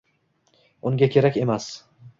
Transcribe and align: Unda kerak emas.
Unda 0.91 1.11
kerak 1.17 1.41
emas. 1.47 1.71